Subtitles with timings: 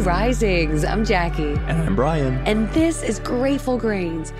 [0.00, 0.84] Risings.
[0.84, 1.54] I'm Jackie.
[1.66, 2.34] And I'm Brian.
[2.46, 4.32] And this is Grateful Grains.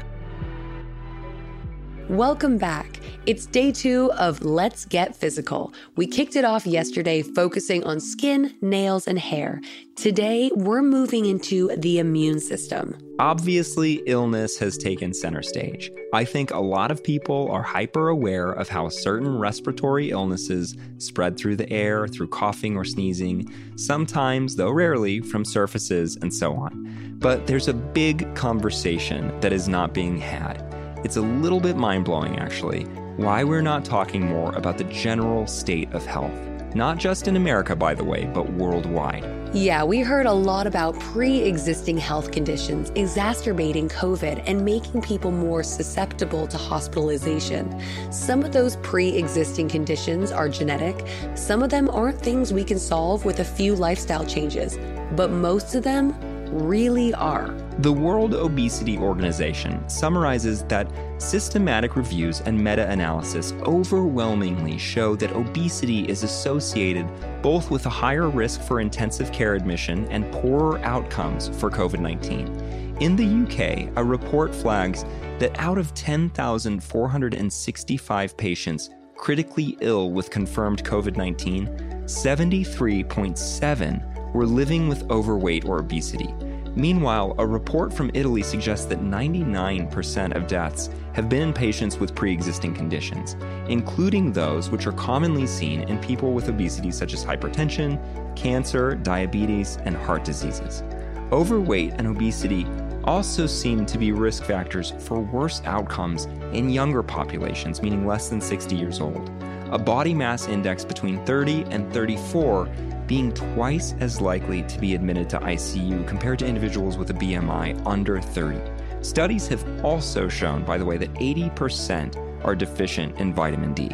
[2.08, 3.00] Welcome back.
[3.26, 5.74] It's day two of Let's Get Physical.
[5.94, 9.60] We kicked it off yesterday focusing on skin, nails, and hair.
[9.94, 12.96] Today, we're moving into the immune system.
[13.18, 15.90] Obviously, illness has taken center stage.
[16.14, 21.36] I think a lot of people are hyper aware of how certain respiratory illnesses spread
[21.36, 27.18] through the air, through coughing or sneezing, sometimes, though rarely, from surfaces and so on.
[27.18, 30.77] But there's a big conversation that is not being had.
[31.08, 32.82] It's a little bit mind blowing, actually,
[33.16, 36.34] why we're not talking more about the general state of health.
[36.74, 39.24] Not just in America, by the way, but worldwide.
[39.54, 45.30] Yeah, we heard a lot about pre existing health conditions exacerbating COVID and making people
[45.30, 47.82] more susceptible to hospitalization.
[48.12, 52.78] Some of those pre existing conditions are genetic, some of them aren't things we can
[52.78, 54.78] solve with a few lifestyle changes,
[55.12, 56.14] but most of them
[56.50, 57.54] really are.
[57.78, 66.08] The World Obesity Organization summarizes that systematic reviews and meta analysis overwhelmingly show that obesity
[66.08, 67.06] is associated
[67.42, 72.96] both with a higher risk for intensive care admission and poorer outcomes for COVID 19.
[73.00, 75.04] In the UK, a report flags
[75.38, 81.68] that out of 10,465 patients critically ill with confirmed COVID 19,
[82.06, 86.34] 73.7 were living with overweight or obesity.
[86.74, 92.14] Meanwhile, a report from Italy suggests that 99% of deaths have been in patients with
[92.14, 93.36] pre existing conditions,
[93.68, 97.98] including those which are commonly seen in people with obesity, such as hypertension,
[98.36, 100.84] cancer, diabetes, and heart diseases.
[101.32, 102.64] Overweight and obesity
[103.04, 108.40] also seem to be risk factors for worse outcomes in younger populations, meaning less than
[108.40, 109.30] 60 years old.
[109.70, 112.68] A body mass index between 30 and 34
[113.08, 117.82] being twice as likely to be admitted to ICU compared to individuals with a BMI
[117.84, 118.60] under 30.
[119.00, 123.88] Studies have also shown, by the way, that 80% are deficient in vitamin D.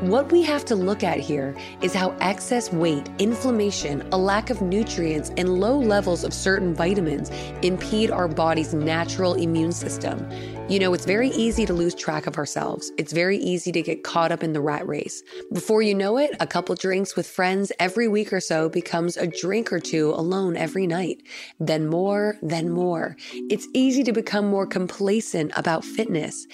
[0.00, 4.62] What we have to look at here is how excess weight, inflammation, a lack of
[4.62, 7.30] nutrients, and low levels of certain vitamins
[7.62, 10.28] impede our body's natural immune system.
[10.68, 12.92] You know, it's very easy to lose track of ourselves.
[12.98, 15.22] It's very easy to get caught up in the rat race.
[15.50, 19.26] Before you know it, a couple drinks with friends every week or so becomes a
[19.26, 21.22] drink or two alone every night.
[21.58, 23.16] Then more, then more.
[23.48, 26.46] It's easy to become more complacent about fitness.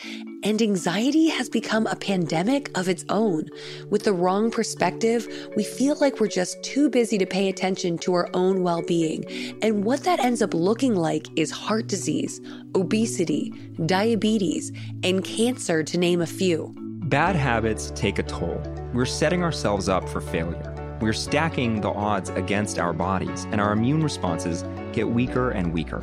[0.45, 3.49] And anxiety has become a pandemic of its own.
[3.91, 5.27] With the wrong perspective,
[5.57, 9.25] we feel like we're just too busy to pay attention to our own well being.
[9.61, 12.41] And what that ends up looking like is heart disease,
[12.75, 13.51] obesity,
[13.87, 16.75] diabetes, and cancer, to name a few.
[17.05, 18.63] Bad habits take a toll.
[18.93, 20.71] We're setting ourselves up for failure.
[21.01, 26.03] We're stacking the odds against our bodies, and our immune responses get weaker and weaker.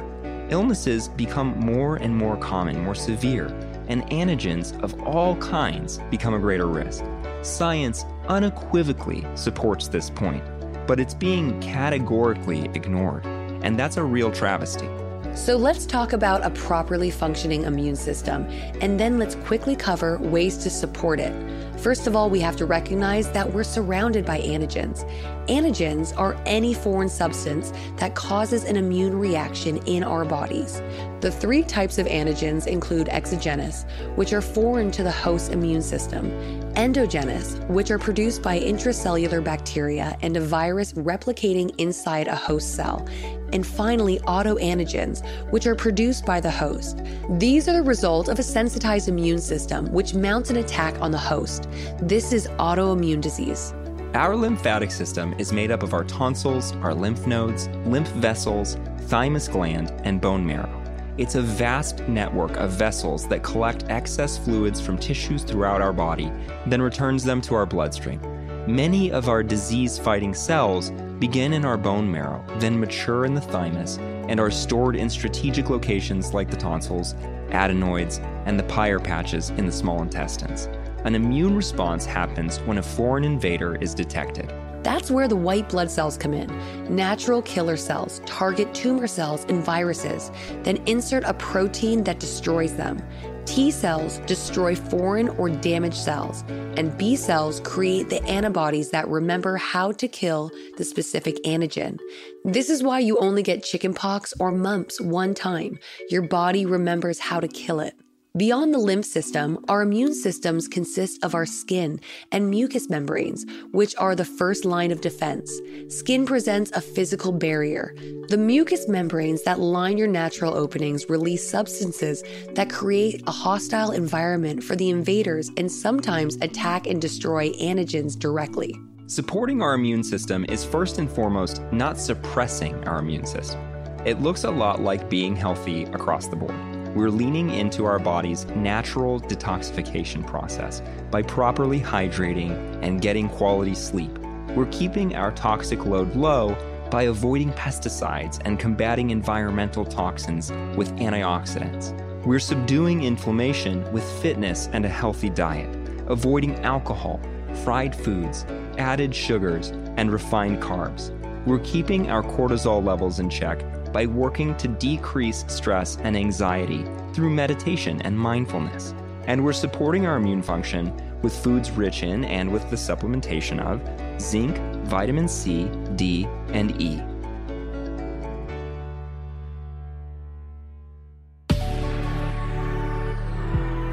[0.50, 3.48] Illnesses become more and more common, more severe,
[3.88, 7.04] and antigens of all kinds become a greater risk.
[7.42, 10.44] Science unequivocally supports this point,
[10.88, 13.26] but it's being categorically ignored,
[13.64, 14.90] and that's a real travesty.
[15.34, 18.46] So let's talk about a properly functioning immune system,
[18.82, 21.34] and then let's quickly cover ways to support it.
[21.80, 25.10] First of all, we have to recognize that we're surrounded by antigens.
[25.48, 30.82] Antigens are any foreign substance that causes an immune reaction in our bodies.
[31.22, 36.32] The three types of antigens include exogenous, which are foreign to the host's immune system,
[36.76, 43.08] endogenous, which are produced by intracellular bacteria and a virus replicating inside a host cell,
[43.54, 47.04] and finally autoantigens, which are produced by the host.
[47.38, 51.20] These are the result of a sensitized immune system which mounts an attack on the
[51.20, 51.70] host.
[52.02, 53.76] This is autoimmune disease.
[54.16, 59.48] Our lymphatic system is made up of our tonsils, our lymph nodes, lymph vessels, thymus
[59.48, 60.81] gland, and bone marrow.
[61.18, 66.32] It's a vast network of vessels that collect excess fluids from tissues throughout our body,
[66.66, 68.22] then returns them to our bloodstream.
[68.66, 73.42] Many of our disease fighting cells begin in our bone marrow, then mature in the
[73.42, 73.98] thymus,
[74.30, 77.14] and are stored in strategic locations like the tonsils,
[77.50, 80.70] adenoids, and the Peyer's patches in the small intestines.
[81.04, 84.54] An immune response happens when a foreign invader is detected.
[84.84, 86.50] That's where the white blood cells come in.
[86.94, 90.32] Natural killer cells target tumor cells and viruses,
[90.64, 93.02] then insert a protein that destroys them.
[93.46, 96.44] T cells destroy foreign or damaged cells,
[96.78, 101.98] and B cells create the antibodies that remember how to kill the specific antigen.
[102.46, 105.80] This is why you only get chickenpox or mumps one time.
[106.10, 107.96] Your body remembers how to kill it.
[108.38, 112.00] Beyond the lymph system, our immune systems consist of our skin
[112.32, 115.52] and mucous membranes, which are the first line of defense.
[115.90, 117.94] Skin presents a physical barrier.
[118.30, 122.24] The mucous membranes that line your natural openings release substances
[122.54, 128.74] that create a hostile environment for the invaders and sometimes attack and destroy antigens directly.
[129.08, 133.60] Supporting our immune system is first and foremost not suppressing our immune system.
[134.06, 138.46] It looks a lot like being healthy across the board we're leaning into our body's
[138.48, 142.52] natural detoxification process by properly hydrating
[142.82, 144.18] and getting quality sleep.
[144.56, 146.58] We're keeping our toxic load low
[146.90, 151.96] by avoiding pesticides and combating environmental toxins with antioxidants.
[152.26, 155.74] We're subduing inflammation with fitness and a healthy diet,
[156.08, 157.22] avoiding alcohol,
[157.64, 158.46] fried foods,
[158.78, 161.18] added sugars, and refined carbs.
[161.46, 167.30] We're keeping our cortisol levels in check by working to decrease stress and anxiety through
[167.30, 168.94] meditation and mindfulness.
[169.28, 173.82] And we're supporting our immune function with foods rich in and with the supplementation of
[174.20, 177.02] zinc, vitamin C, D, and E.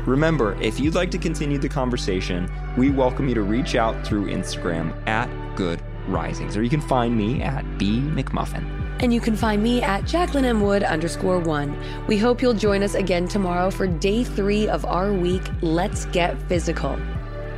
[0.06, 4.30] Remember, if you'd like to continue the conversation, we welcome you to reach out through
[4.30, 8.77] Instagram at Good Risings, or you can find me at B McMuffin.
[9.00, 10.60] And you can find me at Jacqueline M.
[10.60, 11.76] Wood underscore one.
[12.08, 16.40] We hope you'll join us again tomorrow for day three of our week, Let's Get
[16.48, 16.98] Physical.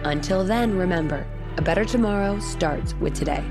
[0.04, 1.26] Until then, remember,
[1.56, 3.42] a better tomorrow starts with today.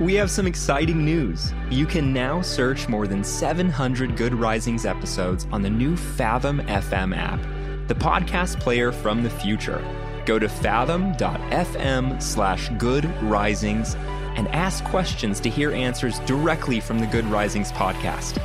[0.00, 1.52] We have some exciting news.
[1.70, 7.16] You can now search more than 700 Good Risings episodes on the new Fathom FM
[7.16, 7.40] app,
[7.88, 9.82] the podcast player from the future.
[10.26, 13.94] Go to fathom.fm slash good risings
[14.36, 18.36] and ask questions to hear answers directly from the Good Risings podcast.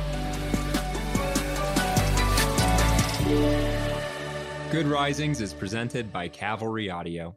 [4.70, 7.36] Good Risings is presented by Cavalry Audio.